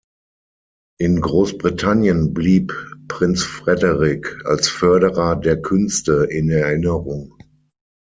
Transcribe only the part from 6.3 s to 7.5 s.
Erinnerung.